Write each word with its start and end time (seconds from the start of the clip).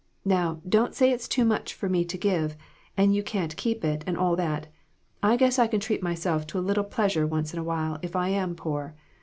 'Now, 0.25 0.61
don't 0.67 0.95
say 0.95 1.11
it's 1.11 1.27
too 1.27 1.45
much 1.45 1.75
for 1.75 1.87
me 1.87 2.03
to 2.05 2.17
give, 2.17 2.57
and 2.97 3.13
you 3.13 3.21
can't 3.21 3.55
keep 3.55 3.85
it, 3.85 4.03
and 4.07 4.17
all 4.17 4.35
that. 4.35 4.65
I 5.21 5.37
guess 5.37 5.59
I 5.59 5.67
can 5.67 5.79
treat 5.79 6.01
myself 6.01 6.47
to 6.47 6.57
a 6.57 6.67
little 6.67 6.83
pleasure 6.83 7.27
once 7.27 7.53
in 7.53 7.59
a 7.59 7.63
while, 7.63 7.99
if 8.01 8.15
I 8.15 8.29
am 8.29 8.55
poor. 8.55 8.95